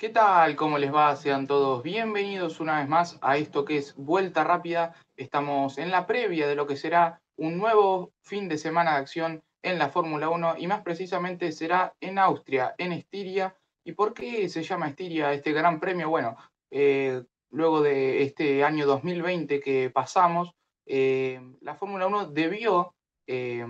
¿Qué 0.00 0.08
tal? 0.08 0.56
¿Cómo 0.56 0.78
les 0.78 0.94
va? 0.94 1.14
Sean 1.14 1.46
todos 1.46 1.82
bienvenidos 1.82 2.58
una 2.58 2.78
vez 2.78 2.88
más 2.88 3.18
a 3.20 3.36
esto 3.36 3.66
que 3.66 3.76
es 3.76 3.94
Vuelta 3.96 4.44
Rápida. 4.44 4.94
Estamos 5.14 5.76
en 5.76 5.90
la 5.90 6.06
previa 6.06 6.48
de 6.48 6.54
lo 6.54 6.66
que 6.66 6.76
será 6.76 7.20
un 7.36 7.58
nuevo 7.58 8.14
fin 8.22 8.48
de 8.48 8.56
semana 8.56 8.92
de 8.92 9.00
acción 9.00 9.42
en 9.62 9.78
la 9.78 9.90
Fórmula 9.90 10.30
1 10.30 10.54
y 10.56 10.66
más 10.68 10.80
precisamente 10.80 11.52
será 11.52 11.92
en 12.00 12.18
Austria, 12.18 12.74
en 12.78 12.92
Estiria. 12.92 13.54
¿Y 13.84 13.92
por 13.92 14.14
qué 14.14 14.48
se 14.48 14.62
llama 14.62 14.88
Estiria 14.88 15.34
este 15.34 15.52
gran 15.52 15.78
premio? 15.78 16.08
Bueno, 16.08 16.34
eh, 16.70 17.22
luego 17.50 17.82
de 17.82 18.22
este 18.22 18.64
año 18.64 18.86
2020 18.86 19.60
que 19.60 19.90
pasamos, 19.90 20.54
eh, 20.86 21.42
la 21.60 21.74
Fórmula 21.74 22.06
1 22.06 22.30
debió 22.30 22.94
eh, 23.26 23.66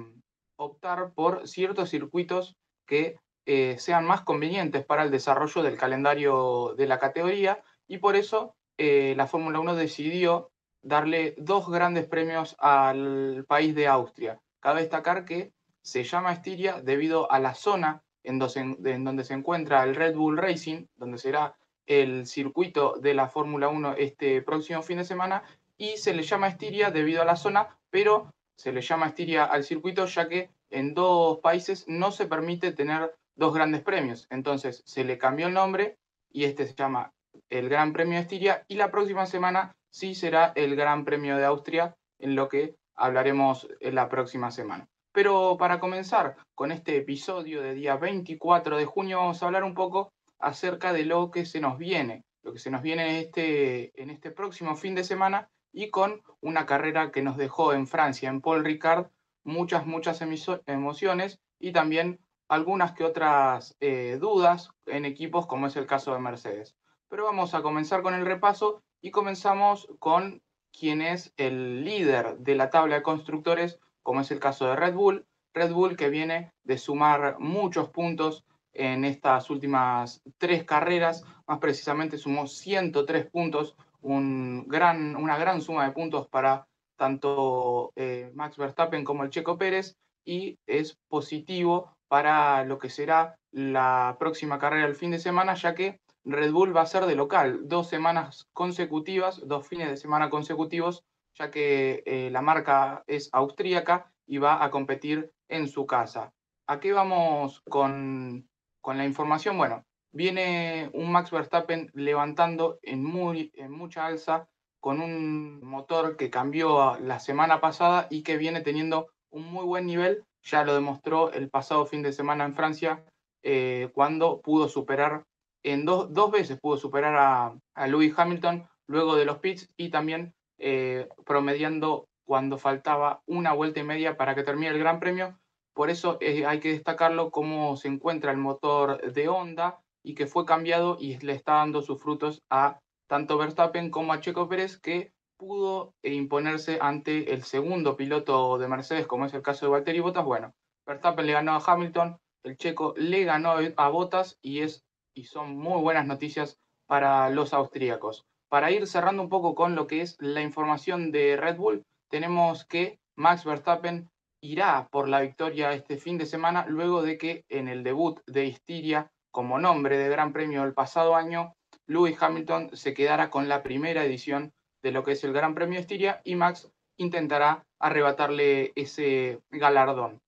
optar 0.54 1.12
por 1.12 1.48
ciertos 1.48 1.90
circuitos 1.90 2.54
que 2.86 3.16
eh, 3.46 3.76
sean 3.78 4.04
más 4.04 4.22
convenientes 4.22 4.84
para 4.84 5.02
el 5.02 5.10
desarrollo 5.10 5.62
del 5.62 5.76
calendario 5.76 6.74
de 6.76 6.86
la 6.86 6.98
categoría 6.98 7.62
y 7.86 7.98
por 7.98 8.16
eso 8.16 8.54
eh, 8.78 9.14
la 9.16 9.26
Fórmula 9.26 9.60
1 9.60 9.74
decidió 9.74 10.50
darle 10.82 11.34
dos 11.36 11.68
grandes 11.68 12.06
premios 12.06 12.56
al 12.58 13.44
país 13.46 13.74
de 13.74 13.86
Austria. 13.86 14.40
Cabe 14.60 14.80
destacar 14.82 15.24
que 15.24 15.52
se 15.82 16.04
llama 16.04 16.32
Estiria 16.32 16.80
debido 16.80 17.30
a 17.30 17.38
la 17.38 17.54
zona 17.54 18.02
en, 18.22 18.38
donde 18.38 19.24
se 19.24 19.34
encuentra 19.34 19.82
el 19.84 19.94
Red 19.94 20.14
Bull 20.14 20.38
Racing, 20.38 20.86
donde 20.96 21.18
será 21.18 21.56
el 21.86 22.26
circuito 22.26 22.94
de 23.00 23.14
la 23.14 23.28
Fórmula 23.28 23.68
1 23.68 23.94
este 23.98 24.42
próximo 24.42 24.82
fin 24.82 24.98
de 24.98 25.04
semana, 25.04 25.42
y 25.76 25.96
se 25.96 26.14
le 26.14 26.22
llama 26.22 26.48
Estiria 26.48 26.90
debido 26.90 27.22
a 27.22 27.24
la 27.24 27.36
zona, 27.36 27.78
pero 27.90 28.32
se 28.56 28.72
le 28.72 28.82
llama 28.82 29.08
Estiria 29.08 29.44
al 29.44 29.64
circuito 29.64 30.04
ya 30.06 30.28
que 30.28 30.50
en 30.70 30.94
dos 30.94 31.38
países 31.38 31.86
no 31.88 32.12
se 32.12 32.26
permite 32.26 32.72
tener 32.72 33.14
dos 33.40 33.54
grandes 33.54 33.80
premios. 33.80 34.26
Entonces 34.28 34.82
se 34.84 35.02
le 35.02 35.16
cambió 35.16 35.46
el 35.46 35.54
nombre 35.54 35.96
y 36.30 36.44
este 36.44 36.66
se 36.66 36.74
llama 36.74 37.12
el 37.48 37.70
Gran 37.70 37.94
Premio 37.94 38.16
de 38.16 38.20
Estiria 38.20 38.64
y 38.68 38.74
la 38.74 38.90
próxima 38.90 39.24
semana 39.24 39.74
sí 39.88 40.14
será 40.14 40.52
el 40.54 40.76
Gran 40.76 41.06
Premio 41.06 41.38
de 41.38 41.46
Austria, 41.46 41.96
en 42.18 42.36
lo 42.36 42.48
que 42.48 42.76
hablaremos 42.94 43.66
la 43.80 44.10
próxima 44.10 44.50
semana. 44.50 44.86
Pero 45.12 45.56
para 45.58 45.80
comenzar 45.80 46.36
con 46.54 46.70
este 46.70 46.98
episodio 46.98 47.62
de 47.62 47.72
día 47.72 47.96
24 47.96 48.76
de 48.76 48.84
junio, 48.84 49.16
vamos 49.16 49.42
a 49.42 49.46
hablar 49.46 49.64
un 49.64 49.74
poco 49.74 50.12
acerca 50.38 50.92
de 50.92 51.06
lo 51.06 51.30
que 51.30 51.46
se 51.46 51.60
nos 51.60 51.78
viene, 51.78 52.24
lo 52.42 52.52
que 52.52 52.58
se 52.58 52.70
nos 52.70 52.82
viene 52.82 53.08
en 53.08 53.16
este, 53.24 54.02
en 54.02 54.10
este 54.10 54.30
próximo 54.30 54.76
fin 54.76 54.94
de 54.94 55.02
semana 55.02 55.48
y 55.72 55.88
con 55.88 56.20
una 56.42 56.66
carrera 56.66 57.10
que 57.10 57.22
nos 57.22 57.38
dejó 57.38 57.72
en 57.72 57.86
Francia, 57.86 58.28
en 58.28 58.42
Paul 58.42 58.66
Ricard, 58.66 59.06
muchas, 59.44 59.86
muchas 59.86 60.20
emociones 60.20 61.40
y 61.58 61.72
también 61.72 62.20
algunas 62.50 62.92
que 62.92 63.04
otras 63.04 63.76
eh, 63.78 64.18
dudas 64.20 64.70
en 64.86 65.04
equipos, 65.04 65.46
como 65.46 65.68
es 65.68 65.76
el 65.76 65.86
caso 65.86 66.12
de 66.12 66.18
Mercedes. 66.18 66.74
Pero 67.08 67.24
vamos 67.24 67.54
a 67.54 67.62
comenzar 67.62 68.02
con 68.02 68.12
el 68.12 68.26
repaso 68.26 68.82
y 69.00 69.12
comenzamos 69.12 69.88
con 70.00 70.42
quien 70.72 71.00
es 71.00 71.32
el 71.36 71.84
líder 71.84 72.38
de 72.38 72.56
la 72.56 72.68
tabla 72.68 72.96
de 72.96 73.02
constructores, 73.04 73.78
como 74.02 74.22
es 74.22 74.32
el 74.32 74.40
caso 74.40 74.66
de 74.66 74.74
Red 74.74 74.94
Bull. 74.94 75.26
Red 75.54 75.72
Bull 75.72 75.96
que 75.96 76.10
viene 76.10 76.52
de 76.64 76.76
sumar 76.76 77.38
muchos 77.38 77.88
puntos 77.90 78.44
en 78.72 79.04
estas 79.04 79.48
últimas 79.48 80.20
tres 80.36 80.64
carreras, 80.64 81.24
más 81.46 81.60
precisamente 81.60 82.18
sumó 82.18 82.48
103 82.48 83.30
puntos, 83.30 83.76
un 84.00 84.66
gran, 84.66 85.14
una 85.14 85.38
gran 85.38 85.60
suma 85.60 85.84
de 85.84 85.92
puntos 85.92 86.26
para 86.26 86.66
tanto 86.96 87.92
eh, 87.94 88.32
Max 88.34 88.56
Verstappen 88.56 89.04
como 89.04 89.22
el 89.22 89.30
Checo 89.30 89.56
Pérez 89.56 89.96
y 90.24 90.58
es 90.66 90.98
positivo 91.08 91.96
para 92.10 92.64
lo 92.64 92.78
que 92.78 92.90
será 92.90 93.38
la 93.52 94.16
próxima 94.18 94.58
carrera 94.58 94.88
el 94.88 94.96
fin 94.96 95.12
de 95.12 95.20
semana, 95.20 95.54
ya 95.54 95.76
que 95.76 96.00
Red 96.24 96.50
Bull 96.50 96.76
va 96.76 96.82
a 96.82 96.86
ser 96.86 97.06
de 97.06 97.14
local, 97.14 97.68
dos 97.68 97.88
semanas 97.88 98.48
consecutivas, 98.52 99.40
dos 99.46 99.68
fines 99.68 99.88
de 99.88 99.96
semana 99.96 100.28
consecutivos, 100.28 101.04
ya 101.38 101.52
que 101.52 102.02
eh, 102.06 102.28
la 102.32 102.42
marca 102.42 103.04
es 103.06 103.30
austríaca 103.32 104.12
y 104.26 104.38
va 104.38 104.64
a 104.64 104.70
competir 104.70 105.30
en 105.48 105.68
su 105.68 105.86
casa. 105.86 106.32
¿A 106.66 106.80
qué 106.80 106.92
vamos 106.92 107.62
con, 107.70 108.48
con 108.80 108.98
la 108.98 109.04
información? 109.04 109.56
Bueno, 109.56 109.84
viene 110.10 110.90
un 110.92 111.12
Max 111.12 111.30
Verstappen 111.30 111.92
levantando 111.94 112.80
en, 112.82 113.04
muy, 113.04 113.52
en 113.54 113.70
mucha 113.70 114.06
alza 114.06 114.48
con 114.80 115.00
un 115.00 115.62
motor 115.62 116.16
que 116.16 116.28
cambió 116.28 116.98
la 116.98 117.20
semana 117.20 117.60
pasada 117.60 118.08
y 118.10 118.24
que 118.24 118.36
viene 118.36 118.62
teniendo 118.62 119.12
un 119.30 119.44
muy 119.52 119.64
buen 119.64 119.86
nivel 119.86 120.24
ya 120.42 120.64
lo 120.64 120.74
demostró 120.74 121.32
el 121.32 121.48
pasado 121.50 121.86
fin 121.86 122.02
de 122.02 122.12
semana 122.12 122.44
en 122.44 122.54
Francia, 122.54 123.04
eh, 123.42 123.90
cuando 123.94 124.40
pudo 124.40 124.68
superar, 124.68 125.24
en 125.62 125.84
dos, 125.84 126.12
dos 126.12 126.30
veces 126.30 126.58
pudo 126.60 126.76
superar 126.76 127.16
a, 127.16 127.54
a, 127.74 127.86
Lewis 127.86 128.14
Hamilton 128.16 128.66
luego 128.86 129.16
de 129.16 129.24
los 129.24 129.38
pits 129.38 129.68
y 129.76 129.90
también 129.90 130.34
eh, 130.58 131.08
promediando 131.24 132.06
cuando 132.24 132.58
faltaba 132.58 133.22
una 133.26 133.52
vuelta 133.52 133.80
y 133.80 133.84
media 133.84 134.16
para 134.16 134.34
que 134.34 134.42
termine 134.42 134.68
el 134.68 134.78
Gran 134.78 135.00
Premio. 135.00 135.38
Por 135.74 135.90
eso 135.90 136.18
eh, 136.20 136.46
hay 136.46 136.60
que 136.60 136.72
destacarlo 136.72 137.30
cómo 137.30 137.76
se 137.76 137.88
encuentra 137.88 138.30
el 138.30 138.38
motor 138.38 139.12
de 139.12 139.28
Honda 139.28 139.80
y 140.02 140.14
que 140.14 140.26
fue 140.26 140.44
cambiado 140.44 140.96
y 140.98 141.18
le 141.18 141.32
está 141.32 141.54
dando 141.54 141.82
sus 141.82 142.00
frutos 142.00 142.42
a 142.50 142.78
tanto 143.08 143.38
Verstappen 143.38 143.90
como 143.90 144.12
a 144.12 144.20
Checo 144.20 144.48
Pérez, 144.48 144.78
que 144.78 145.12
pudo 145.40 145.94
imponerse 146.02 146.78
ante 146.82 147.32
el 147.32 147.44
segundo 147.44 147.96
piloto 147.96 148.58
de 148.58 148.68
Mercedes, 148.68 149.06
como 149.06 149.24
es 149.24 149.32
el 149.32 149.40
caso 149.40 149.64
de 149.64 149.72
Valtteri 149.72 150.00
Bottas. 150.00 150.24
Bueno, 150.24 150.52
Verstappen 150.86 151.26
le 151.26 151.32
ganó 151.32 151.52
a 151.52 151.62
Hamilton, 151.66 152.18
el 152.44 152.58
checo 152.58 152.92
le 152.98 153.24
ganó 153.24 153.54
a 153.76 153.88
Bottas 153.88 154.38
y, 154.42 154.60
es, 154.60 154.84
y 155.14 155.24
son 155.24 155.56
muy 155.56 155.80
buenas 155.80 156.06
noticias 156.06 156.58
para 156.86 157.30
los 157.30 157.54
austríacos. 157.54 158.26
Para 158.50 158.70
ir 158.70 158.86
cerrando 158.86 159.22
un 159.22 159.30
poco 159.30 159.54
con 159.54 159.74
lo 159.74 159.86
que 159.86 160.02
es 160.02 160.18
la 160.20 160.42
información 160.42 161.10
de 161.10 161.38
Red 161.38 161.56
Bull, 161.56 161.84
tenemos 162.10 162.66
que 162.66 162.98
Max 163.16 163.46
Verstappen 163.46 164.10
irá 164.42 164.88
por 164.90 165.08
la 165.08 165.22
victoria 165.22 165.72
este 165.72 165.96
fin 165.96 166.18
de 166.18 166.26
semana 166.26 166.66
luego 166.68 167.00
de 167.00 167.16
que 167.16 167.44
en 167.48 167.68
el 167.68 167.82
debut 167.82 168.20
de 168.26 168.46
Estiria 168.46 169.10
como 169.30 169.58
nombre 169.58 169.96
de 169.96 170.08
Gran 170.10 170.34
Premio 170.34 170.64
el 170.64 170.74
pasado 170.74 171.14
año, 171.14 171.54
Lewis 171.86 172.20
Hamilton 172.20 172.76
se 172.76 172.92
quedara 172.92 173.30
con 173.30 173.48
la 173.48 173.62
primera 173.62 174.04
edición 174.04 174.52
de 174.82 174.92
lo 174.92 175.04
que 175.04 175.12
es 175.12 175.24
el 175.24 175.32
Gran 175.32 175.54
Premio 175.54 175.76
de 175.76 175.82
Estiria 175.82 176.20
y 176.24 176.34
Max 176.34 176.70
intentará 176.96 177.64
arrebatarle 177.78 178.72
ese 178.76 179.40
galardón. 179.50 180.20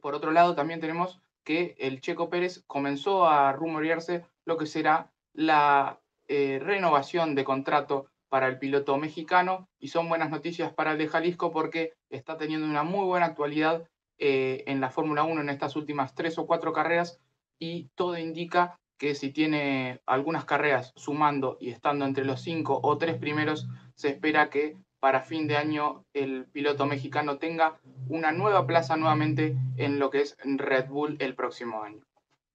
Por 0.00 0.14
otro 0.14 0.30
lado, 0.30 0.54
también 0.54 0.80
tenemos 0.80 1.20
que 1.44 1.76
el 1.78 2.00
Checo 2.00 2.28
Pérez 2.28 2.64
comenzó 2.66 3.26
a 3.26 3.52
rumorearse 3.52 4.24
lo 4.44 4.56
que 4.56 4.66
será 4.66 5.10
la 5.32 6.00
eh, 6.28 6.58
renovación 6.62 7.34
de 7.34 7.44
contrato 7.44 8.06
para 8.28 8.48
el 8.48 8.58
piloto 8.58 8.96
mexicano 8.96 9.68
y 9.78 9.88
son 9.88 10.08
buenas 10.08 10.30
noticias 10.30 10.72
para 10.72 10.92
el 10.92 10.98
de 10.98 11.08
Jalisco 11.08 11.52
porque 11.52 11.94
está 12.10 12.36
teniendo 12.36 12.66
una 12.66 12.82
muy 12.82 13.04
buena 13.04 13.26
actualidad 13.26 13.88
eh, 14.18 14.64
en 14.66 14.80
la 14.80 14.90
Fórmula 14.90 15.24
1 15.24 15.40
en 15.40 15.50
estas 15.50 15.76
últimas 15.76 16.14
tres 16.14 16.36
o 16.38 16.46
cuatro 16.46 16.72
carreras 16.72 17.20
y 17.58 17.88
todo 17.94 18.18
indica 18.18 18.78
que 18.98 19.14
si 19.14 19.30
tiene 19.30 20.00
algunas 20.06 20.44
carreras 20.44 20.92
sumando 20.96 21.58
y 21.60 21.70
estando 21.70 22.04
entre 22.04 22.24
los 22.24 22.40
cinco 22.40 22.80
o 22.82 22.98
tres 22.98 23.16
primeros, 23.16 23.68
se 23.94 24.08
espera 24.08 24.50
que 24.50 24.76
para 25.00 25.22
fin 25.22 25.46
de 25.46 25.56
año 25.56 26.04
el 26.14 26.46
piloto 26.46 26.86
mexicano 26.86 27.38
tenga 27.38 27.78
una 28.08 28.32
nueva 28.32 28.66
plaza 28.66 28.96
nuevamente 28.96 29.56
en 29.76 29.98
lo 29.98 30.10
que 30.10 30.22
es 30.22 30.36
Red 30.42 30.88
Bull 30.88 31.16
el 31.20 31.34
próximo 31.34 31.82
año. 31.82 32.02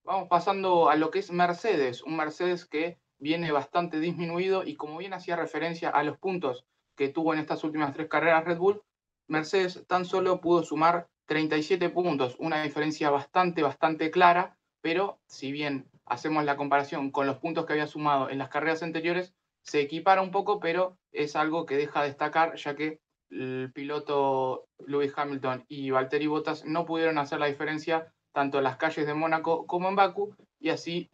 Vamos 0.04 0.28
pasando 0.28 0.90
a 0.90 0.96
lo 0.96 1.12
que 1.12 1.20
es 1.20 1.32
Mercedes, 1.32 2.02
un 2.02 2.18
Mercedes 2.18 2.66
que 2.66 2.98
viene 3.20 3.52
bastante 3.52 4.00
disminuido 4.00 4.64
y 4.66 4.76
como 4.76 4.98
bien 4.98 5.14
hacía 5.14 5.36
referencia 5.36 5.90
a 5.90 6.04
los 6.04 6.18
puntos 6.18 6.66
que 6.96 7.10
tuvo 7.10 7.34
en 7.34 7.40
estas 7.40 7.64
últimas 7.64 7.94
tres 7.94 8.08
carreras 8.08 8.46
Red 8.46 8.58
Bull, 8.58 8.82
Mercedes 9.28 9.86
tan 9.88 10.06
solo 10.06 10.42
pudo 10.42 10.64
sumar 10.64 11.08
37 11.28 11.90
puntos, 11.90 12.36
una 12.40 12.64
diferencia 12.64 13.10
bastante, 13.12 13.62
bastante 13.62 14.12
clara, 14.12 14.58
pero 14.82 15.20
si 15.28 15.52
bien 15.52 15.91
hacemos 16.06 16.44
la 16.44 16.58
comparación 16.58 17.12
con 17.12 17.28
los 17.28 17.38
puntos 17.38 17.66
que 17.66 17.74
había 17.74 17.88
sumado 17.88 18.30
en 18.30 18.38
las 18.38 18.50
carreras 18.50 18.84
anteriores, 18.84 19.34
se 19.64 19.82
equipara 19.82 20.22
un 20.22 20.32
poco, 20.32 20.60
pero 20.60 20.98
es 21.12 21.36
algo 21.36 21.66
que 21.66 21.78
deja 21.78 22.02
de 22.02 22.08
destacar, 22.08 22.56
ya 22.56 22.76
que 22.76 23.00
el 23.30 23.72
piloto 23.74 24.68
Lewis 24.86 25.14
Hamilton 25.16 25.66
y 25.68 25.92
Valtteri 25.92 26.28
Bottas 26.28 26.66
no 26.66 26.86
pudieron 26.86 27.18
hacer 27.18 27.40
la 27.40 27.46
diferencia 27.46 28.14
tanto 28.34 28.58
en 28.58 28.64
las 28.64 28.78
calles 28.78 29.06
de 29.06 29.14
Mónaco 29.14 29.66
como 29.68 29.90
en 29.90 29.96
Baku, 29.96 30.36
y 30.60 30.70
así 30.70 31.10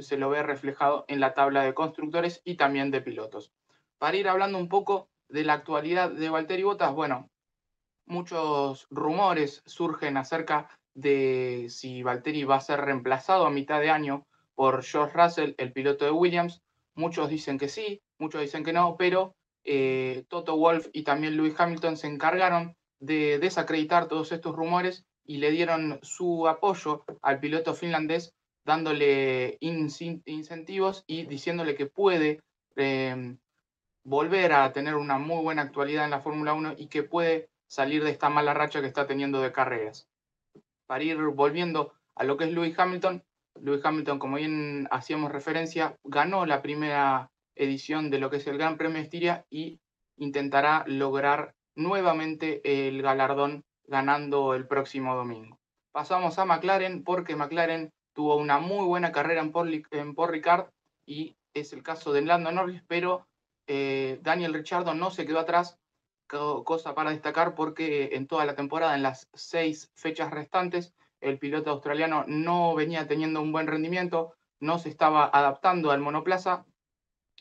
se 0.00 0.16
lo 0.16 0.30
ve 0.30 0.42
reflejado 0.42 1.04
en 1.08 1.20
la 1.20 1.34
tabla 1.34 1.62
de 1.62 1.74
constructores 1.74 2.42
y 2.44 2.56
también 2.56 2.90
de 2.90 3.00
pilotos. 3.00 3.52
Para 3.98 4.16
ir 4.16 4.28
hablando 4.28 4.58
un 4.58 4.68
poco 4.68 5.08
de 5.28 5.44
la 5.44 5.54
actualidad 5.54 6.10
de 6.10 6.30
Valtteri 6.30 6.62
Bottas, 6.62 6.92
bueno, 6.92 7.30
muchos 8.06 8.86
rumores 8.90 9.62
surgen 9.66 10.16
acerca 10.16 10.68
de 10.94 11.66
si 11.70 12.02
Valtteri 12.02 12.44
va 12.44 12.56
a 12.56 12.60
ser 12.60 12.80
reemplazado 12.80 13.46
a 13.46 13.50
mitad 13.50 13.80
de 13.80 13.90
año 13.90 14.26
por 14.60 14.82
George 14.82 15.16
Russell, 15.16 15.54
el 15.56 15.72
piloto 15.72 16.04
de 16.04 16.10
Williams. 16.10 16.60
Muchos 16.94 17.30
dicen 17.30 17.56
que 17.56 17.70
sí, 17.70 18.02
muchos 18.18 18.42
dicen 18.42 18.62
que 18.62 18.74
no, 18.74 18.96
pero 18.98 19.34
eh, 19.64 20.26
Toto 20.28 20.54
Wolf 20.54 20.88
y 20.92 21.02
también 21.02 21.34
Lewis 21.34 21.54
Hamilton 21.56 21.96
se 21.96 22.08
encargaron 22.08 22.76
de 22.98 23.38
desacreditar 23.38 24.06
todos 24.06 24.32
estos 24.32 24.54
rumores 24.54 25.06
y 25.24 25.38
le 25.38 25.50
dieron 25.50 25.98
su 26.02 26.46
apoyo 26.46 27.06
al 27.22 27.40
piloto 27.40 27.72
finlandés 27.72 28.34
dándole 28.66 29.56
incentivos 29.60 31.04
y 31.06 31.24
diciéndole 31.24 31.74
que 31.74 31.86
puede 31.86 32.42
em, 32.76 33.38
volver 34.04 34.52
a 34.52 34.70
tener 34.74 34.94
una 34.94 35.16
muy 35.16 35.42
buena 35.42 35.62
actualidad 35.62 36.04
en 36.04 36.10
la 36.10 36.20
Fórmula 36.20 36.52
1 36.52 36.74
y 36.76 36.88
que 36.88 37.02
puede 37.02 37.48
salir 37.66 38.04
de 38.04 38.10
esta 38.10 38.28
mala 38.28 38.52
racha 38.52 38.82
que 38.82 38.88
está 38.88 39.06
teniendo 39.06 39.40
de 39.40 39.52
carreras. 39.52 40.06
Para 40.86 41.02
ir 41.02 41.16
volviendo 41.16 41.94
a 42.14 42.24
lo 42.24 42.36
que 42.36 42.44
es 42.44 42.52
Lewis 42.52 42.78
Hamilton, 42.78 43.24
Lewis 43.60 43.84
Hamilton, 43.84 44.18
como 44.18 44.36
bien 44.36 44.88
hacíamos 44.90 45.32
referencia, 45.32 45.96
ganó 46.04 46.46
la 46.46 46.62
primera 46.62 47.30
edición 47.54 48.10
de 48.10 48.18
lo 48.18 48.30
que 48.30 48.36
es 48.36 48.46
el 48.46 48.58
Gran 48.58 48.76
Premio 48.76 48.98
de 48.98 49.02
Estiria 49.02 49.44
y 49.50 49.80
intentará 50.16 50.84
lograr 50.86 51.54
nuevamente 51.74 52.60
el 52.64 53.02
galardón 53.02 53.64
ganando 53.84 54.54
el 54.54 54.66
próximo 54.66 55.14
domingo. 55.14 55.58
Pasamos 55.92 56.38
a 56.38 56.44
McLaren 56.44 57.02
porque 57.02 57.36
McLaren 57.36 57.90
tuvo 58.14 58.36
una 58.36 58.58
muy 58.58 58.86
buena 58.86 59.12
carrera 59.12 59.40
en 59.40 59.52
Paul, 59.52 59.82
en 59.90 60.14
Ricard 60.16 60.68
y 61.06 61.36
es 61.54 61.72
el 61.72 61.82
caso 61.82 62.12
de 62.12 62.22
Lando 62.22 62.52
Norris, 62.52 62.82
pero 62.86 63.26
eh, 63.66 64.18
Daniel 64.22 64.54
Ricciardo 64.54 64.94
no 64.94 65.10
se 65.10 65.26
quedó 65.26 65.40
atrás, 65.40 65.78
cosa 66.28 66.94
para 66.94 67.10
destacar 67.10 67.54
porque 67.54 68.10
en 68.12 68.26
toda 68.26 68.44
la 68.44 68.54
temporada, 68.54 68.94
en 68.94 69.02
las 69.02 69.28
seis 69.34 69.90
fechas 69.96 70.30
restantes, 70.30 70.94
el 71.20 71.38
piloto 71.38 71.70
australiano 71.70 72.24
no 72.26 72.74
venía 72.74 73.06
teniendo 73.06 73.40
un 73.40 73.52
buen 73.52 73.66
rendimiento, 73.66 74.34
no 74.58 74.78
se 74.78 74.88
estaba 74.88 75.30
adaptando 75.32 75.90
al 75.90 76.00
monoplaza, 76.00 76.66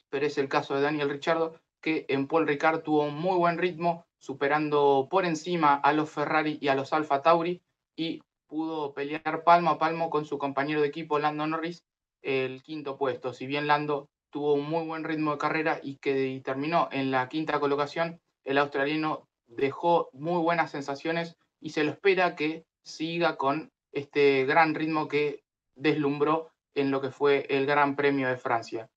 pero 0.10 0.26
es 0.26 0.38
el 0.38 0.50
caso 0.50 0.76
de 0.76 0.82
Daniel 0.82 1.10
Ricciardo, 1.10 1.60
que 1.82 2.06
en 2.10 2.28
Paul 2.28 2.48
Ricard 2.48 2.82
tuvo 2.82 3.04
un 3.04 3.16
muy 3.16 3.38
buen 3.38 3.58
ritmo, 3.58 4.06
superando 4.18 5.08
por 5.10 5.26
encima 5.26 5.76
a 5.76 5.94
los 5.94 6.10
Ferrari 6.10 6.58
y 6.62 6.68
a 6.68 6.76
los 6.76 6.92
Alfa 6.92 7.22
Tauri 7.22 7.62
y 7.96 8.22
pudo 8.48 8.94
pelear 8.94 9.44
palmo 9.44 9.70
a 9.70 9.78
palmo 9.78 10.10
con 10.10 10.26
su 10.26 10.38
compañero 10.38 10.82
de 10.82 10.88
equipo 10.88 11.20
Lando 11.20 11.48
Norris 11.48 11.86
el 12.22 12.62
quinto 12.64 12.98
puesto. 12.98 13.34
Si 13.34 13.48
bien 13.48 13.68
Lando 13.68 14.10
tuvo 14.30 14.54
un 14.54 14.70
muy 14.70 14.86
buen 14.86 15.04
ritmo 15.04 15.32
de 15.32 15.38
carrera 15.38 15.80
y 15.82 15.98
que 15.98 16.42
terminó 16.44 16.90
en 16.92 17.12
la 17.12 17.30
quinta 17.30 17.60
colocación, 17.60 18.20
el 18.44 18.58
australiano 18.58 19.28
dejó 19.48 20.10
muy 20.12 20.42
buenas 20.42 20.72
sensaciones 20.72 21.38
y 21.62 21.70
se 21.70 21.84
lo 21.84 21.92
espera 21.92 22.36
que 22.36 22.66
siga 22.90 23.38
con 23.38 23.72
este 23.92 24.46
gran 24.46 24.76
ritmo 24.76 25.08
que 25.08 25.44
deslumbró 25.76 26.52
en 26.76 26.92
lo 26.92 27.02
que 27.02 27.12
fue 27.12 27.46
el 27.50 27.66
Gran 27.66 27.96
Premio 27.96 28.28
de 28.28 28.38
Francia. 28.38 28.90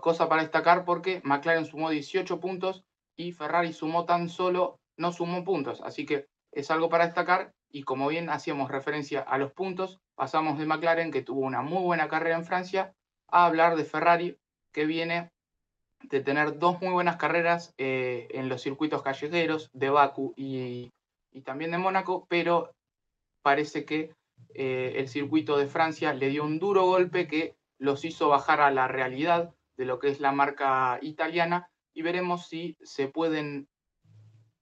Cosa 0.00 0.28
para 0.28 0.42
destacar 0.42 0.84
porque 0.84 1.20
McLaren 1.24 1.64
sumó 1.64 1.90
18 1.90 2.40
puntos 2.40 2.82
y 3.16 3.32
Ferrari 3.32 3.72
sumó 3.72 4.04
tan 4.04 4.28
solo, 4.28 4.80
no 4.96 5.12
sumó 5.12 5.44
puntos. 5.44 5.80
Así 5.82 6.04
que 6.06 6.26
es 6.52 6.70
algo 6.70 6.88
para 6.88 7.06
destacar 7.06 7.52
y 7.70 7.84
como 7.84 8.08
bien 8.08 8.30
hacíamos 8.30 8.70
referencia 8.70 9.20
a 9.20 9.38
los 9.38 9.52
puntos, 9.52 10.00
pasamos 10.14 10.58
de 10.58 10.66
McLaren, 10.66 11.12
que 11.12 11.22
tuvo 11.22 11.40
una 11.40 11.62
muy 11.62 11.82
buena 11.82 12.08
carrera 12.08 12.36
en 12.36 12.44
Francia, 12.44 12.92
a 13.28 13.46
hablar 13.46 13.76
de 13.76 13.84
Ferrari, 13.84 14.36
que 14.72 14.86
viene 14.86 15.30
de 16.02 16.20
tener 16.20 16.58
dos 16.58 16.80
muy 16.80 16.92
buenas 16.92 17.16
carreras 17.16 17.74
eh, 17.78 18.26
en 18.30 18.48
los 18.48 18.62
circuitos 18.62 19.02
callejeros 19.02 19.70
de 19.72 19.90
Baku 19.90 20.34
y, 20.36 20.90
también 21.44 21.70
de 21.70 21.78
Mónaco, 21.78 22.26
pero 22.28 22.72
parece 23.42 23.84
que 23.84 24.14
eh, 24.54 24.94
el 24.96 25.08
circuito 25.08 25.56
de 25.56 25.66
Francia 25.66 26.12
le 26.12 26.28
dio 26.28 26.44
un 26.44 26.58
duro 26.58 26.84
golpe 26.86 27.26
que 27.26 27.56
los 27.78 28.04
hizo 28.04 28.28
bajar 28.28 28.60
a 28.60 28.70
la 28.70 28.88
realidad 28.88 29.54
de 29.76 29.84
lo 29.84 29.98
que 29.98 30.08
es 30.08 30.20
la 30.20 30.32
marca 30.32 30.98
italiana 31.02 31.70
y 31.94 32.02
veremos 32.02 32.48
si 32.48 32.76
se 32.82 33.08
pueden 33.08 33.68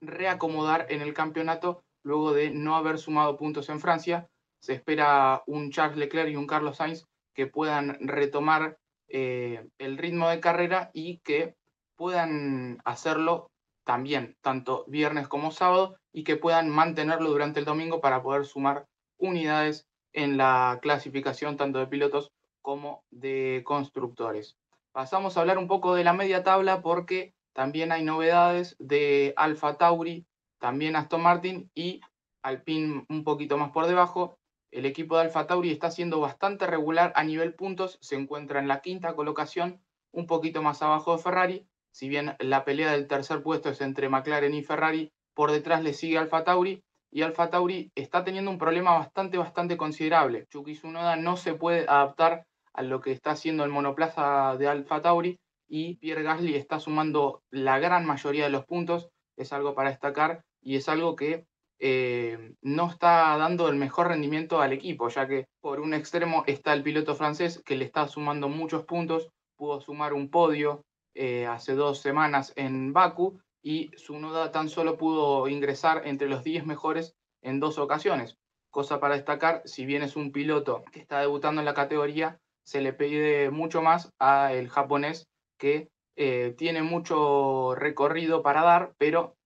reacomodar 0.01 0.87
en 0.91 1.03
el 1.03 1.15
campeonato 1.15 1.83
luego 2.03 2.33
de 2.33 2.51
no 2.51 2.77
haber 2.77 2.99
sumado 2.99 3.37
puntos 3.37 3.69
en 3.69 3.81
Francia. 3.81 4.29
Se 4.61 4.75
espera 4.75 5.43
un 5.47 5.71
Charles 5.71 5.99
Leclerc 5.99 6.31
y 6.31 6.37
un 6.37 6.47
Carlos 6.47 6.77
Sainz 6.77 7.05
que 7.35 7.47
puedan 7.47 7.99
retomar 8.01 8.79
eh, 9.09 9.67
el 9.79 9.99
ritmo 9.99 10.29
de 10.29 10.41
carrera 10.41 10.91
y 10.93 11.19
que 11.19 11.57
puedan 11.97 12.79
hacerlo 12.85 13.51
también, 13.85 14.37
tanto 14.43 14.85
viernes 14.87 15.29
como 15.29 15.51
sábado, 15.51 15.97
y 16.19 16.25
que 16.25 16.35
puedan 16.35 16.69
mantenerlo 16.69 17.31
durante 17.31 17.61
el 17.61 17.65
domingo 17.65 18.01
para 18.01 18.25
poder 18.25 18.45
sumar 18.45 18.89
unidades 19.19 19.87
en 20.13 20.37
la 20.37 20.81
clasificación 20.83 21.57
tanto 21.57 21.79
de 21.79 21.87
pilotos 21.87 22.33
como 22.61 23.05
de 23.13 23.63
constructores. 23.65 24.57
Pasamos 24.91 25.37
a 25.37 25.43
hablar 25.43 25.59
un 25.59 25.69
poco 25.69 25.95
de 25.95 26.03
la 26.03 26.13
media 26.13 26.43
tabla 26.43 26.83
porque 26.83 27.35
también 27.53 27.93
hay 27.93 28.03
novedades 28.03 28.75
de 28.81 29.33
Alfa 29.37 29.79
Tauri, 29.79 30.27
también 30.59 30.97
Aston 30.97 31.23
Martin 31.23 31.71
y 31.73 32.01
Alpine 32.43 33.07
un 33.09 33.23
poquito 33.23 33.57
más 33.57 33.71
por 33.71 33.87
debajo. 33.87 34.41
El 34.73 34.87
equipo 34.87 35.15
de 35.15 35.23
Alfa 35.23 35.47
Tauri 35.47 35.71
está 35.71 35.93
siendo 35.93 36.19
bastante 36.19 36.67
regular 36.67 37.13
a 37.15 37.23
nivel 37.23 37.55
puntos, 37.55 37.97
se 38.01 38.17
encuentra 38.17 38.59
en 38.59 38.67
la 38.67 38.81
quinta 38.81 39.15
colocación, 39.15 39.81
un 40.11 40.27
poquito 40.27 40.63
más 40.63 40.83
abajo 40.83 41.17
de 41.17 41.23
Ferrari. 41.23 41.69
Si 41.93 42.09
bien 42.09 42.35
la 42.41 42.65
pelea 42.65 42.91
del 42.91 43.07
tercer 43.07 43.41
puesto 43.41 43.71
es 43.71 43.81
entre 43.81 44.09
McLaren 44.09 44.55
y 44.55 44.65
Ferrari, 44.65 45.13
por 45.39 45.53
detrás 45.53 45.85
le 45.85 45.95
sigue 45.95 46.19
Alfa 46.19 46.43
Tauri 46.43 46.83
y 47.13 47.23
Alfa 47.23 47.49
Tauri 47.49 47.93
está 47.95 48.25
teniendo 48.25 48.51
un 48.51 48.59
problema 48.59 48.99
bastante, 48.99 49.39
bastante 49.39 49.77
considerable. 49.77 50.47
Chucky 50.51 50.75
Tsunoda 50.75 51.15
no 51.15 51.37
se 51.37 51.55
puede 51.55 51.83
adaptar 51.83 52.45
a 52.73 52.83
lo 52.83 53.01
que 53.01 53.13
está 53.13 53.31
haciendo 53.31 53.63
el 53.63 53.71
monoplaza 53.71 54.57
de 54.57 54.67
Alfa 54.67 55.01
Tauri 55.01 55.39
y 55.69 55.95
Pierre 55.99 56.25
Gasly 56.25 56.57
está 56.57 56.81
sumando 56.81 57.45
la 57.53 57.79
gran 57.79 58.05
mayoría 58.05 58.43
de 58.43 58.51
los 58.51 58.67
puntos, 58.67 59.11
es 59.37 59.53
algo 59.53 59.77
para 59.77 59.91
destacar 59.91 60.43
y 60.61 60.75
es 60.75 60.89
algo 60.89 61.15
que 61.15 61.45
eh, 61.79 62.55
no 62.61 62.89
está 62.91 63.37
dando 63.37 63.69
el 63.69 63.77
mejor 63.77 64.09
rendimiento 64.09 64.61
al 64.61 64.73
equipo, 64.73 65.09
ya 65.09 65.29
que 65.29 65.47
por 65.61 65.79
un 65.79 65.95
extremo 65.95 66.43
está 66.49 66.73
el 66.73 66.83
piloto 66.83 67.15
francés 67.15 67.63
que 67.65 67.77
le 67.77 67.85
está 67.85 68.09
sumando 68.09 68.49
muchos 68.49 68.85
puntos, 68.87 69.29
pudo 69.57 69.81
sumar 69.81 70.15
un 70.15 70.31
podio 70.31 70.83
eh, 71.15 71.47
hace 71.47 71.75
dos 71.75 72.01
semanas 72.01 72.53
en 72.57 72.93
Baku 72.93 73.39
y 73.69 73.91
su 73.99 74.19
noda 74.19 74.51
tan 74.51 74.71
solo 74.71 74.97
pudo 74.97 75.47
ingresar 75.47 76.07
entre 76.07 76.27
los 76.27 76.43
10 76.43 76.65
mejores 76.65 77.15
en 77.43 77.61
dos 77.61 77.77
ocasiones. 77.77 78.39
Cosa 78.71 78.99
para 78.99 79.15
destacar, 79.15 79.61
si 79.67 79.85
bien 79.85 80.03
es 80.03 80.17
un 80.17 80.33
piloto 80.33 80.85
que 80.91 81.01
está 81.01 81.21
debutando 81.21 81.61
en 81.61 81.67
la 81.67 81.75
categoría, 81.75 82.41
se 82.63 82.81
le 82.81 82.95
pide 82.95 83.51
mucho 83.51 83.83
más 83.83 84.11
al 84.19 84.71
japonés 84.71 85.29
que 85.59 85.91
eh, 86.17 86.55
tiene 86.57 86.83
mucho 86.83 87.75
recorrido 87.75 88.43
para 88.43 88.63
dar, 88.63 88.95
pero 88.97 89.37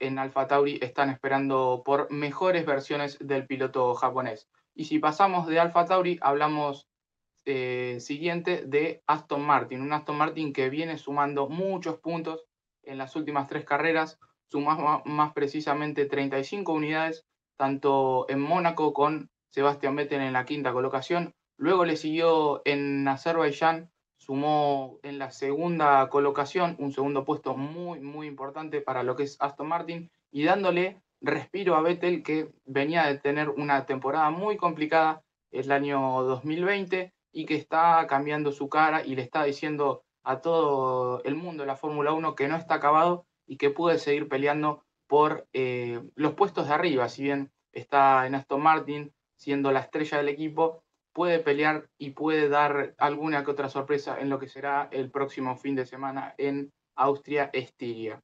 en 0.00 0.18
Alfa 0.18 0.48
Tauri 0.48 0.80
están 0.82 1.10
esperando 1.10 1.82
por 1.84 2.10
mejores 2.10 2.66
versiones 2.66 3.16
del 3.20 3.46
piloto 3.46 3.94
japonés. 3.94 4.48
Y 4.74 4.86
si 4.86 4.98
pasamos 4.98 5.46
de 5.46 5.60
Alfa 5.60 5.84
Tauri, 5.84 6.18
hablamos 6.20 6.88
eh, 7.44 7.98
siguiente 8.00 8.64
de 8.66 9.04
Aston 9.06 9.42
Martin, 9.42 9.82
un 9.82 9.92
Aston 9.92 10.16
Martin 10.16 10.52
que 10.52 10.68
viene 10.68 10.98
sumando 10.98 11.48
muchos 11.48 12.00
puntos 12.00 12.44
en 12.82 12.98
las 12.98 13.16
últimas 13.16 13.48
tres 13.48 13.64
carreras, 13.64 14.18
suma 14.48 15.02
más 15.04 15.32
precisamente 15.32 16.06
35 16.06 16.72
unidades, 16.72 17.24
tanto 17.56 18.26
en 18.28 18.40
Mónaco 18.40 18.92
con 18.92 19.30
Sebastián 19.50 19.96
Vettel 19.96 20.20
en 20.20 20.32
la 20.32 20.44
quinta 20.44 20.72
colocación, 20.72 21.34
luego 21.56 21.84
le 21.84 21.96
siguió 21.96 22.62
en 22.64 23.06
Azerbaiyán 23.08 23.92
sumó 24.22 25.00
en 25.02 25.18
la 25.18 25.32
segunda 25.32 26.08
colocación 26.08 26.76
un 26.78 26.92
segundo 26.92 27.24
puesto 27.24 27.56
muy, 27.56 27.98
muy 28.00 28.28
importante 28.28 28.80
para 28.80 29.02
lo 29.02 29.16
que 29.16 29.24
es 29.24 29.36
Aston 29.40 29.66
Martin 29.66 30.12
y 30.30 30.44
dándole 30.44 31.02
respiro 31.20 31.74
a 31.74 31.82
Vettel 31.82 32.22
que 32.22 32.52
venía 32.64 33.04
de 33.06 33.18
tener 33.18 33.48
una 33.48 33.84
temporada 33.84 34.30
muy 34.30 34.56
complicada 34.56 35.24
el 35.50 35.72
año 35.72 36.22
2020 36.22 37.12
y 37.32 37.46
que 37.46 37.56
está 37.56 38.06
cambiando 38.08 38.52
su 38.52 38.68
cara 38.68 39.04
y 39.04 39.16
le 39.16 39.22
está 39.22 39.42
diciendo 39.42 40.04
a 40.22 40.40
todo 40.40 41.22
el 41.24 41.34
mundo 41.34 41.64
la 41.66 41.76
Fórmula 41.76 42.12
1 42.12 42.34
que 42.34 42.48
no 42.48 42.56
está 42.56 42.74
acabado 42.74 43.26
y 43.46 43.56
que 43.56 43.70
puede 43.70 43.98
seguir 43.98 44.28
peleando 44.28 44.84
por 45.06 45.46
eh, 45.52 46.00
los 46.14 46.34
puestos 46.34 46.68
de 46.68 46.74
arriba, 46.74 47.08
si 47.08 47.24
bien 47.24 47.52
está 47.72 48.26
en 48.26 48.34
Aston 48.34 48.62
Martin 48.62 49.12
siendo 49.36 49.72
la 49.72 49.80
estrella 49.80 50.18
del 50.18 50.28
equipo, 50.28 50.84
puede 51.12 51.38
pelear 51.38 51.88
y 51.98 52.10
puede 52.10 52.48
dar 52.48 52.94
alguna 52.98 53.44
que 53.44 53.50
otra 53.50 53.68
sorpresa 53.68 54.18
en 54.20 54.30
lo 54.30 54.38
que 54.38 54.48
será 54.48 54.88
el 54.90 55.10
próximo 55.10 55.56
fin 55.56 55.74
de 55.74 55.86
semana 55.86 56.34
en 56.38 56.72
Austria 56.94 57.50
Estiria. 57.52 58.22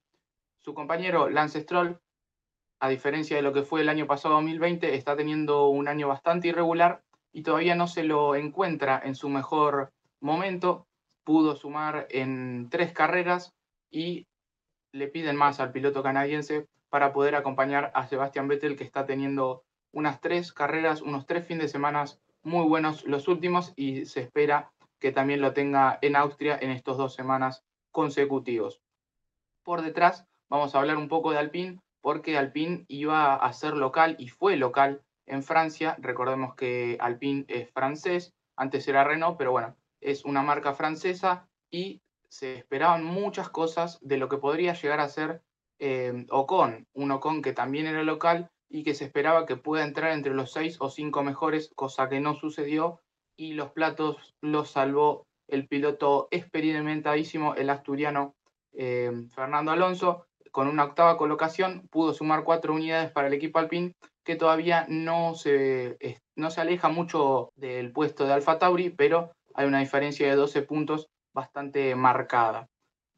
Su 0.61 0.75
compañero 0.75 1.29
Lance 1.29 1.61
Stroll, 1.61 2.01
a 2.81 2.89
diferencia 2.89 3.37
de 3.37 3.43
lo 3.43 3.53
que 3.53 3.63
fue 3.63 3.81
el 3.81 3.89
año 3.89 4.07
pasado 4.07 4.35
2020, 4.35 4.95
está 4.95 5.17
teniendo 5.17 5.69
un 5.69 5.89
año 5.89 6.09
bastante 6.09 6.49
irregular 6.49 7.03
y 7.33 7.43
todavía 7.43 7.75
no 7.75 7.87
se 7.87 8.05
lo 8.05 8.35
encuentra 8.35 9.01
en 9.05 9.15
su 9.15 9.29
mejor 9.29 9.93
momento. 10.21 10.87
Pudo 11.29 11.57
sumar 11.57 12.07
en 12.09 12.71
tres 12.71 12.95
carreras 12.95 13.55
y 13.91 14.27
le 14.93 15.09
piden 15.09 15.37
más 15.37 15.61
al 15.61 15.73
piloto 15.73 16.03
canadiense 16.03 16.67
para 16.89 17.13
poder 17.13 17.35
acompañar 17.35 17.93
a 17.95 18.07
Sebastian 18.07 18.49
Vettel, 18.49 18.77
que 18.77 18.85
está 18.85 19.05
teniendo 19.05 19.63
unas 19.93 20.23
tres 20.23 20.55
carreras, 20.55 21.03
unos 21.03 21.27
tres 21.27 21.47
fines 21.47 21.65
de 21.65 21.69
semana 21.69 22.07
muy 22.43 22.67
buenos 22.67 23.05
los 23.05 23.29
últimos 23.29 23.75
y 23.77 24.07
se 24.07 24.23
espera 24.23 24.73
que 24.99 25.13
también 25.13 25.43
lo 25.43 25.53
tenga 25.53 25.99
en 26.01 26.17
Austria 26.17 26.59
en 26.63 26.71
estos 26.71 26.97
dos 26.97 27.15
semanas 27.15 27.63
consecutivos. 27.91 28.81
Por 29.65 29.83
detrás 29.83 30.25
vamos 30.49 30.75
a 30.75 30.79
hablar 30.79 30.97
un 30.97 31.09
poco 31.09 31.33
de 31.33 31.37
Alpine 31.37 31.79
porque 32.01 32.39
Alpine 32.39 32.87
iba 32.89 33.35
a 33.35 33.53
ser 33.53 33.75
local 33.75 34.17
y 34.19 34.29
fue 34.29 34.57
local 34.57 35.03
en 35.27 35.43
Francia. 35.43 35.95
Recordemos 35.99 36.55
que 36.55 36.97
Alpine 36.99 37.45
es 37.49 37.71
francés, 37.71 38.33
antes 38.57 38.89
era 38.89 39.05
Renault, 39.05 39.37
pero 39.37 39.53
bueno, 39.53 39.77
es 40.01 40.25
una 40.25 40.43
marca 40.43 40.75
francesa 40.75 41.49
y 41.71 42.01
se 42.29 42.57
esperaban 42.57 43.05
muchas 43.05 43.49
cosas 43.49 43.99
de 44.01 44.19
lo 44.19 44.29
que 44.29 44.39
podría 44.39 44.75
llegar 44.75 45.01
a 45.01 45.09
ser 45.09 45.43
eh, 45.79 46.27
Ocon, 46.31 46.87
un 46.93 47.11
Ocon 47.11 47.43
que 47.43 47.53
también 47.53 47.87
era 47.87 48.03
local 48.03 48.51
y 48.69 48.83
que 48.83 48.95
se 48.95 49.05
esperaba 49.05 49.47
que 49.47 49.57
pueda 49.57 49.85
entrar 49.85 50.13
entre 50.13 50.35
los 50.35 50.53
seis 50.53 50.77
o 50.81 50.91
cinco 50.91 51.23
mejores, 51.23 51.71
cosa 51.75 52.09
que 52.09 52.21
no 52.21 52.35
sucedió 52.35 53.01
y 53.37 53.53
los 53.53 53.71
platos 53.71 54.35
los 54.43 54.71
salvó 54.71 55.27
el 55.47 55.67
piloto 55.67 56.29
experimentadísimo, 56.31 57.55
el 57.55 57.71
asturiano 57.71 58.35
eh, 58.73 59.11
Fernando 59.35 59.73
Alonso, 59.73 60.27
con 60.51 60.69
una 60.69 60.85
octava 60.85 61.17
colocación 61.17 61.87
pudo 61.91 62.13
sumar 62.13 62.45
cuatro 62.45 62.75
unidades 62.75 63.11
para 63.13 63.29
el 63.29 63.35
equipo 63.35 63.59
Alpine, 63.59 63.95
que 64.25 64.37
todavía 64.37 64.85
no 64.89 65.35
se, 65.35 65.97
no 66.37 66.51
se 66.51 66.61
aleja 66.61 66.89
mucho 66.89 67.51
del 67.57 67.93
puesto 67.93 68.27
de 68.27 68.35
Alfa 68.35 68.59
Tauri, 68.59 68.91
pero 68.91 69.33
hay 69.59 69.67
una 69.67 69.81
diferencia 69.81 70.29
de 70.29 70.37
12 70.37 70.63
puntos 70.63 71.11
bastante 71.35 71.97
marcada. 71.97 72.71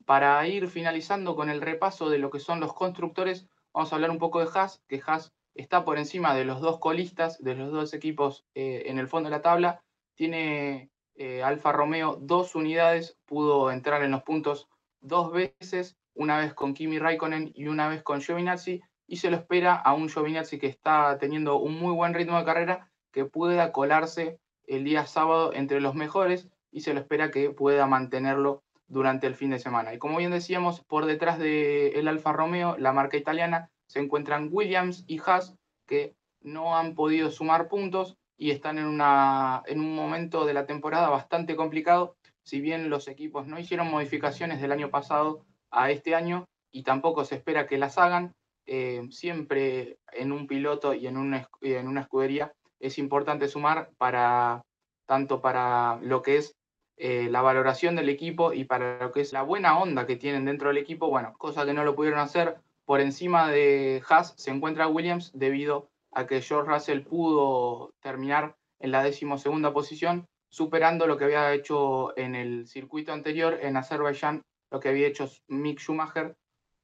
Para 0.06 0.48
ir 0.48 0.68
finalizando 0.68 1.36
con 1.36 1.50
el 1.50 1.60
repaso 1.60 2.08
de 2.08 2.16
lo 2.16 2.30
que 2.30 2.38
son 2.40 2.60
los 2.60 2.72
constructores, 2.72 3.46
vamos 3.74 3.92
a 3.92 3.96
hablar 3.96 4.10
un 4.10 4.16
poco 4.16 4.40
de 4.40 4.48
Haas, 4.54 4.82
que 4.88 5.02
Haas 5.06 5.34
está 5.54 5.84
por 5.84 5.98
encima 5.98 6.34
de 6.34 6.46
los 6.46 6.62
dos 6.62 6.78
colistas, 6.78 7.44
de 7.44 7.56
los 7.56 7.70
dos 7.70 7.92
equipos 7.92 8.46
eh, 8.54 8.84
en 8.86 8.98
el 8.98 9.06
fondo 9.06 9.28
de 9.28 9.36
la 9.36 9.42
tabla. 9.42 9.82
Tiene 10.14 10.90
eh, 11.14 11.42
Alfa 11.42 11.72
Romeo 11.72 12.16
dos 12.18 12.54
unidades, 12.54 13.18
pudo 13.26 13.70
entrar 13.70 14.02
en 14.02 14.12
los 14.12 14.22
puntos 14.22 14.66
dos 15.02 15.30
veces, 15.32 15.98
una 16.14 16.38
vez 16.38 16.54
con 16.54 16.72
Kimi 16.72 16.98
Raikkonen 16.98 17.52
y 17.54 17.66
una 17.66 17.86
vez 17.86 18.02
con 18.02 18.22
Giovinazzi, 18.22 18.80
y 19.06 19.16
se 19.16 19.30
lo 19.30 19.36
espera 19.36 19.74
a 19.74 19.92
un 19.92 20.08
Giovinazzi 20.08 20.58
que 20.58 20.68
está 20.68 21.18
teniendo 21.18 21.58
un 21.58 21.78
muy 21.78 21.92
buen 21.92 22.14
ritmo 22.14 22.38
de 22.38 22.46
carrera, 22.46 22.90
que 23.12 23.26
pueda 23.26 23.72
colarse 23.72 24.40
el 24.70 24.84
día 24.84 25.04
sábado 25.06 25.52
entre 25.52 25.80
los 25.80 25.94
mejores 25.94 26.48
y 26.70 26.80
se 26.80 26.94
lo 26.94 27.00
espera 27.00 27.30
que 27.30 27.50
pueda 27.50 27.86
mantenerlo 27.86 28.62
durante 28.86 29.26
el 29.26 29.34
fin 29.34 29.50
de 29.50 29.58
semana. 29.58 29.92
Y 29.92 29.98
como 29.98 30.18
bien 30.18 30.30
decíamos, 30.30 30.80
por 30.80 31.06
detrás 31.06 31.38
del 31.38 32.06
Alfa 32.06 32.32
Romeo, 32.32 32.76
la 32.78 32.92
marca 32.92 33.16
italiana, 33.16 33.70
se 33.86 33.98
encuentran 33.98 34.48
Williams 34.52 35.04
y 35.08 35.20
Haas, 35.24 35.56
que 35.86 36.14
no 36.40 36.76
han 36.76 36.94
podido 36.94 37.30
sumar 37.30 37.68
puntos 37.68 38.16
y 38.36 38.52
están 38.52 38.78
en, 38.78 38.86
una, 38.86 39.62
en 39.66 39.80
un 39.80 39.94
momento 39.94 40.46
de 40.46 40.54
la 40.54 40.66
temporada 40.66 41.08
bastante 41.08 41.56
complicado. 41.56 42.16
Si 42.44 42.60
bien 42.60 42.90
los 42.90 43.08
equipos 43.08 43.46
no 43.48 43.58
hicieron 43.58 43.90
modificaciones 43.90 44.60
del 44.60 44.72
año 44.72 44.90
pasado 44.90 45.44
a 45.70 45.90
este 45.90 46.14
año 46.14 46.46
y 46.70 46.84
tampoco 46.84 47.24
se 47.24 47.34
espera 47.34 47.66
que 47.66 47.78
las 47.78 47.98
hagan, 47.98 48.32
eh, 48.66 49.02
siempre 49.10 49.98
en 50.12 50.30
un 50.30 50.46
piloto 50.46 50.94
y 50.94 51.08
en 51.08 51.16
una, 51.16 51.48
en 51.60 51.88
una 51.88 52.02
escudería 52.02 52.52
es 52.80 52.98
importante 52.98 53.48
sumar 53.48 53.90
para 53.98 54.62
tanto 55.06 55.40
para 55.40 55.98
lo 56.02 56.22
que 56.22 56.36
es 56.36 56.56
eh, 56.96 57.28
la 57.30 57.42
valoración 57.42 57.96
del 57.96 58.08
equipo 58.08 58.52
y 58.52 58.64
para 58.64 58.98
lo 58.98 59.12
que 59.12 59.20
es 59.20 59.32
la 59.32 59.42
buena 59.42 59.78
onda 59.78 60.06
que 60.06 60.16
tienen 60.16 60.44
dentro 60.44 60.68
del 60.68 60.78
equipo, 60.78 61.08
bueno, 61.08 61.34
cosa 61.38 61.64
que 61.64 61.72
no 61.72 61.84
lo 61.84 61.96
pudieron 61.96 62.20
hacer. 62.20 62.58
Por 62.84 63.00
encima 63.00 63.48
de 63.48 64.02
Haas 64.08 64.34
se 64.36 64.50
encuentra 64.50 64.88
Williams 64.88 65.30
debido 65.34 65.88
a 66.12 66.26
que 66.26 66.42
George 66.42 66.70
Russell 66.70 67.02
pudo 67.02 67.94
terminar 68.00 68.56
en 68.80 68.90
la 68.90 69.02
decimosegunda 69.02 69.72
posición, 69.72 70.26
superando 70.48 71.06
lo 71.06 71.16
que 71.16 71.24
había 71.24 71.52
hecho 71.54 72.16
en 72.18 72.34
el 72.34 72.66
circuito 72.66 73.12
anterior 73.12 73.58
en 73.62 73.76
Azerbaiyán, 73.76 74.42
lo 74.70 74.80
que 74.80 74.88
había 74.88 75.06
hecho 75.06 75.30
Mick 75.48 75.78
Schumacher, 75.80 76.36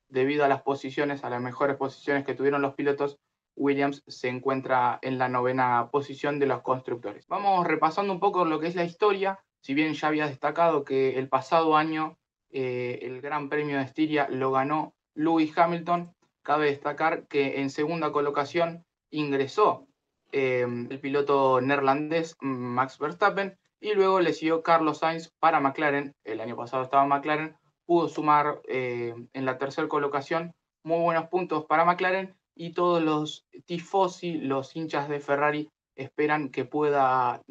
debido 0.09 0.45
a 0.45 0.49
las 0.49 0.63
posiciones, 0.63 1.25
a 1.25 1.31
las 1.31 1.43
mejores 1.43 1.77
posiciones 1.77 2.25
que 2.25 2.35
tuvieron 2.35 2.63
los 2.63 2.75
pilotos 2.75 3.19
Williams 3.57 4.03
se 4.07 4.29
encuentra 4.29 4.99
en 5.03 5.19
la 5.19 5.29
novena 5.29 5.89
posición 5.91 6.39
de 6.39 6.47
los 6.47 6.63
constructores. 6.63 7.27
Vamos 7.27 7.67
repasando 7.67 8.13
un 8.13 8.21
poco 8.21 8.45
lo 8.45 8.61
que 8.61 8.69
es 8.69 8.77
la 8.77 8.85
historia. 8.85 9.41
Si 9.61 9.75
bien 9.75 9.95
ya 9.95 10.09
había 10.09 10.29
destacado 10.29 10.85
que 10.85 11.19
el 11.19 11.29
pasado 11.29 11.77
año 11.77 12.19
eh, 12.51 13.01
el 13.03 13.21
Gran 13.21 13.49
Premio 13.49 13.79
de 13.79 13.85
Estiria 13.85 14.29
lo 14.31 14.53
ganó 14.53 14.95
Lewis 15.15 15.57
Hamilton, 15.57 16.15
cabe 16.43 16.67
destacar 16.67 17.27
que 17.27 17.61
en 17.61 17.71
segunda 17.71 18.13
colocación 18.13 18.85
ingresó 19.11 19.87
em, 20.31 20.87
el 20.91 21.01
piloto 21.01 21.61
neerlandés 21.61 22.37
Max 22.41 22.99
Verstappen 22.99 23.59
y 23.81 23.95
luego 23.95 24.21
le 24.21 24.33
siguió 24.33 24.63
Carlos 24.63 24.99
Sainz 24.99 25.33
para 25.41 25.61
McLaren. 25.61 26.15
El 26.25 26.41
año 26.41 26.57
pasado 26.57 26.85
estaba 26.85 27.07
McLaren, 27.07 27.57
pudo 27.85 28.09
sumar 28.09 28.61
eh, 28.69 29.15
en 29.33 29.45
la 29.45 29.59
tercera 29.59 29.89
colocación 29.89 30.55
muy 30.83 31.01
buenos 31.01 31.29
puntos 31.29 31.65
para 31.67 31.85
McLaren 31.85 32.36
y 32.57 32.73
todos 32.73 33.03
los 33.03 33.47
tifosi, 33.67 34.39
los 34.39 34.75
hinchas 34.75 35.09
de 35.09 35.21
Ferrari, 35.21 35.69
esperan 35.95 36.51
que 36.51 36.65
pueda 36.65 37.43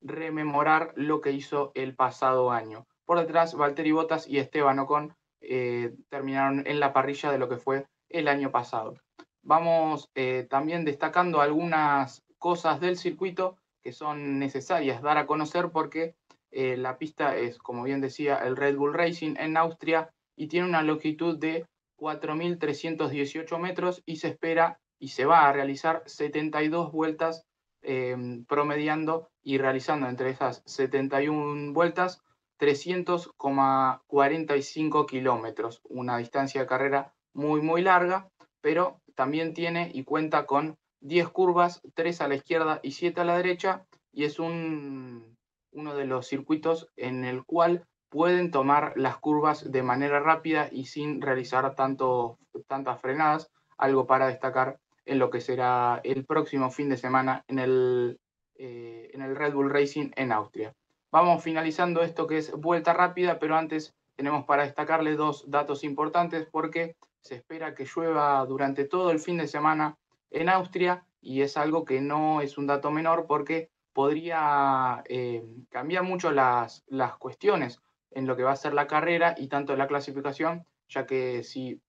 rememorar 0.00 0.92
lo 0.96 1.20
que 1.20 1.32
hizo 1.32 1.72
el 1.74 1.94
pasado 1.94 2.50
año. 2.50 2.86
Por 3.04 3.18
detrás, 3.18 3.54
Valtteri 3.54 3.92
Bottas 3.92 4.28
y 4.28 4.38
Esteban 4.38 4.78
Ocon 4.78 5.14
eh, 5.40 5.94
terminaron 6.08 6.66
en 6.66 6.80
la 6.80 6.92
parrilla 6.92 7.30
de 7.32 7.38
lo 7.38 7.48
que 7.48 7.56
fue 7.56 7.86
el 8.08 8.28
año 8.28 8.50
pasado. 8.50 8.94
Vamos 9.42 10.10
eh, 10.14 10.46
también 10.48 10.84
destacando 10.84 11.40
algunas 11.40 12.22
cosas 12.38 12.80
del 12.80 12.96
circuito 12.96 13.56
que 13.82 13.92
son 13.92 14.38
necesarias 14.38 15.02
dar 15.02 15.18
a 15.18 15.26
conocer 15.26 15.70
porque 15.70 16.14
eh, 16.52 16.76
la 16.76 16.98
pista 16.98 17.36
es, 17.36 17.58
como 17.58 17.82
bien 17.82 18.00
decía, 18.00 18.36
el 18.36 18.56
Red 18.56 18.76
Bull 18.76 18.94
Racing 18.94 19.34
en 19.38 19.56
Austria 19.56 20.10
y 20.36 20.46
tiene 20.46 20.68
una 20.68 20.82
longitud 20.82 21.38
de 21.38 21.66
4.318 22.02 23.58
metros 23.60 24.02
y 24.04 24.16
se 24.16 24.26
espera 24.28 24.80
y 24.98 25.08
se 25.08 25.24
va 25.24 25.48
a 25.48 25.52
realizar 25.52 26.02
72 26.06 26.90
vueltas 26.90 27.46
em, 27.80 28.44
promediando 28.44 29.30
y 29.42 29.58
realizando 29.58 30.08
entre 30.08 30.30
esas 30.30 30.64
71 30.66 31.72
vueltas 31.72 32.20
300,45 32.58 35.06
kilómetros, 35.06 35.80
una 35.84 36.18
distancia 36.18 36.60
de 36.60 36.66
carrera 36.66 37.14
muy 37.32 37.60
muy 37.60 37.82
larga, 37.82 38.28
pero 38.60 39.00
también 39.14 39.54
tiene 39.54 39.92
y 39.94 40.02
cuenta 40.04 40.46
con 40.46 40.76
10 41.00 41.28
curvas, 41.28 41.80
3 41.94 42.20
a 42.20 42.28
la 42.28 42.34
izquierda 42.36 42.78
y 42.82 42.92
7 42.92 43.20
a 43.20 43.24
la 43.24 43.36
derecha, 43.36 43.84
y 44.12 44.24
es 44.24 44.38
un, 44.38 45.36
uno 45.72 45.94
de 45.94 46.06
los 46.06 46.28
circuitos 46.28 46.88
en 46.96 47.24
el 47.24 47.44
cual 47.44 47.84
pueden 48.12 48.50
tomar 48.50 48.92
las 48.96 49.16
curvas 49.16 49.72
de 49.72 49.82
manera 49.82 50.20
rápida 50.20 50.68
y 50.70 50.84
sin 50.84 51.22
realizar 51.22 51.74
tanto, 51.74 52.38
tantas 52.68 53.00
frenadas, 53.00 53.50
algo 53.78 54.06
para 54.06 54.26
destacar 54.26 54.78
en 55.06 55.18
lo 55.18 55.30
que 55.30 55.40
será 55.40 55.98
el 56.04 56.26
próximo 56.26 56.70
fin 56.70 56.90
de 56.90 56.98
semana 56.98 57.42
en 57.48 57.58
el, 57.58 58.20
eh, 58.56 59.10
en 59.14 59.22
el 59.22 59.34
Red 59.34 59.54
Bull 59.54 59.70
Racing 59.70 60.10
en 60.14 60.30
Austria. 60.30 60.74
Vamos 61.10 61.42
finalizando 61.42 62.02
esto 62.02 62.26
que 62.26 62.36
es 62.36 62.52
vuelta 62.52 62.92
rápida, 62.92 63.38
pero 63.38 63.56
antes 63.56 63.94
tenemos 64.14 64.44
para 64.44 64.64
destacarle 64.64 65.16
dos 65.16 65.50
datos 65.50 65.82
importantes 65.82 66.46
porque 66.52 66.96
se 67.22 67.36
espera 67.36 67.74
que 67.74 67.86
llueva 67.86 68.44
durante 68.44 68.84
todo 68.84 69.10
el 69.10 69.20
fin 69.20 69.38
de 69.38 69.48
semana 69.48 69.96
en 70.30 70.50
Austria 70.50 71.02
y 71.22 71.40
es 71.40 71.56
algo 71.56 71.86
que 71.86 72.02
no 72.02 72.42
es 72.42 72.58
un 72.58 72.66
dato 72.66 72.90
menor 72.90 73.26
porque 73.26 73.70
podría 73.94 75.02
eh, 75.08 75.42
cambiar 75.70 76.02
mucho 76.02 76.30
las, 76.30 76.84
las 76.88 77.16
cuestiones 77.16 77.80
en 78.14 78.26
lo 78.26 78.36
que 78.36 78.42
va 78.42 78.52
a 78.52 78.56
ser 78.56 78.74
la 78.74 78.86
carrera 78.86 79.34
y 79.36 79.48
tanto 79.48 79.76
la 79.76 79.86
clasificación, 79.86 80.66
ya 80.88 81.06
que 81.06 81.42
si 81.42 81.80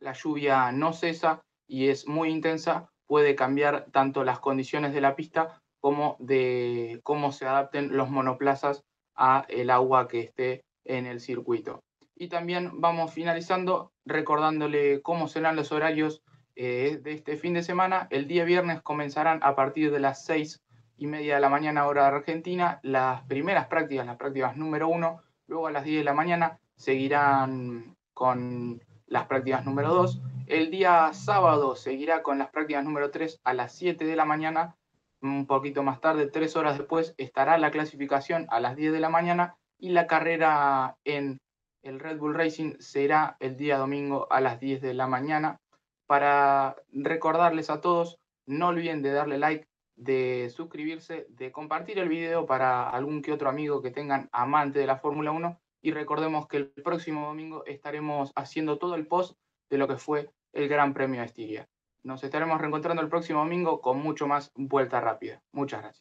la 0.00 0.12
lluvia 0.12 0.72
no 0.72 0.92
cesa 0.92 1.42
y 1.66 1.88
es 1.88 2.06
muy 2.06 2.30
intensa, 2.30 2.90
puede 3.06 3.34
cambiar 3.34 3.86
tanto 3.92 4.24
las 4.24 4.40
condiciones 4.40 4.92
de 4.92 5.00
la 5.00 5.16
pista 5.16 5.60
como 5.80 6.16
de 6.20 7.00
cómo 7.02 7.32
se 7.32 7.46
adapten 7.46 7.96
los 7.96 8.08
monoplazas 8.08 8.84
a 9.14 9.44
el 9.48 9.70
agua 9.70 10.08
que 10.08 10.20
esté 10.20 10.64
en 10.84 11.06
el 11.06 11.20
circuito. 11.20 11.82
Y 12.14 12.28
también 12.28 12.80
vamos 12.80 13.12
finalizando 13.12 13.92
recordándole 14.04 15.02
cómo 15.02 15.28
serán 15.28 15.56
los 15.56 15.72
horarios 15.72 16.22
eh, 16.54 17.00
de 17.02 17.12
este 17.12 17.36
fin 17.36 17.54
de 17.54 17.62
semana. 17.62 18.06
El 18.10 18.28
día 18.28 18.44
viernes 18.44 18.82
comenzarán 18.82 19.40
a 19.42 19.54
partir 19.54 19.90
de 19.90 20.00
las 20.00 20.24
seis 20.24 20.62
y 20.96 21.06
media 21.06 21.34
de 21.34 21.40
la 21.40 21.48
mañana 21.48 21.86
hora 21.86 22.02
de 22.02 22.16
Argentina 22.16 22.78
las 22.82 23.22
primeras 23.22 23.66
prácticas, 23.66 24.06
las 24.06 24.16
prácticas 24.16 24.56
número 24.56 24.88
uno 24.88 25.22
Luego 25.46 25.66
a 25.66 25.72
las 25.72 25.84
10 25.84 25.98
de 25.98 26.04
la 26.04 26.14
mañana 26.14 26.58
seguirán 26.76 27.96
con 28.14 28.82
las 29.06 29.26
prácticas 29.26 29.64
número 29.64 29.94
2. 29.94 30.20
El 30.46 30.70
día 30.70 31.12
sábado 31.12 31.76
seguirá 31.76 32.22
con 32.22 32.38
las 32.38 32.50
prácticas 32.50 32.84
número 32.84 33.10
3 33.10 33.40
a 33.44 33.54
las 33.54 33.72
7 33.72 34.04
de 34.04 34.16
la 34.16 34.24
mañana. 34.24 34.76
Un 35.20 35.46
poquito 35.46 35.82
más 35.82 36.00
tarde, 36.00 36.26
tres 36.26 36.56
horas 36.56 36.78
después, 36.78 37.14
estará 37.16 37.56
la 37.58 37.70
clasificación 37.70 38.46
a 38.50 38.58
las 38.58 38.74
10 38.74 38.92
de 38.92 39.00
la 39.00 39.08
mañana 39.08 39.56
y 39.78 39.90
la 39.90 40.06
carrera 40.06 40.96
en 41.04 41.40
el 41.82 42.00
Red 42.00 42.18
Bull 42.18 42.34
Racing 42.34 42.74
será 42.78 43.36
el 43.40 43.56
día 43.56 43.78
domingo 43.78 44.26
a 44.30 44.40
las 44.40 44.60
10 44.60 44.80
de 44.80 44.94
la 44.94 45.06
mañana. 45.06 45.60
Para 46.06 46.76
recordarles 46.92 47.70
a 47.70 47.80
todos, 47.80 48.18
no 48.46 48.68
olviden 48.68 49.02
de 49.02 49.12
darle 49.12 49.38
like, 49.38 49.66
de 50.02 50.50
suscribirse, 50.50 51.26
de 51.30 51.52
compartir 51.52 51.98
el 51.98 52.08
video 52.08 52.46
para 52.46 52.88
algún 52.88 53.22
que 53.22 53.32
otro 53.32 53.48
amigo 53.48 53.82
que 53.82 53.90
tengan 53.90 54.28
amante 54.32 54.78
de 54.78 54.86
la 54.86 54.98
Fórmula 54.98 55.32
1 55.32 55.60
y 55.82 55.92
recordemos 55.92 56.46
que 56.46 56.56
el 56.58 56.70
próximo 56.70 57.26
domingo 57.26 57.64
estaremos 57.66 58.32
haciendo 58.36 58.78
todo 58.78 58.94
el 58.94 59.06
post 59.06 59.36
de 59.70 59.78
lo 59.78 59.88
que 59.88 59.96
fue 59.96 60.30
el 60.52 60.68
Gran 60.68 60.94
Premio 60.94 61.20
de 61.20 61.26
Estiria. 61.26 61.68
Nos 62.04 62.24
estaremos 62.24 62.60
reencontrando 62.60 63.02
el 63.02 63.08
próximo 63.08 63.40
domingo 63.40 63.80
con 63.80 63.98
mucho 63.98 64.26
más 64.26 64.52
vuelta 64.54 65.00
rápida. 65.00 65.42
Muchas 65.52 65.82
gracias. 65.82 66.00